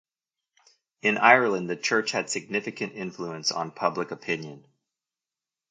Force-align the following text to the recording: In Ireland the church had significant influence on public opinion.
In 1.03 1.19
Ireland 1.19 1.69
the 1.69 1.75
church 1.75 2.09
had 2.09 2.27
significant 2.27 2.93
influence 2.93 3.51
on 3.51 3.69
public 3.69 4.09
opinion. 4.09 4.65